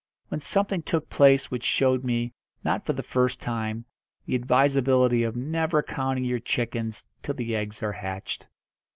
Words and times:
when 0.29 0.39
something 0.39 0.81
took 0.81 1.07
place 1.11 1.51
which 1.51 1.63
showed 1.63 2.03
me, 2.03 2.33
not 2.63 2.83
for 2.87 2.93
the 2.93 3.03
first 3.03 3.39
time, 3.39 3.85
the 4.25 4.33
advisability 4.33 5.21
of 5.21 5.35
never 5.35 5.83
counting 5.83 6.25
your 6.25 6.39
chickens 6.39 7.05
till 7.21 7.35
the 7.35 7.55
eggs 7.55 7.83
are 7.83 7.91
hatched. 7.91 8.47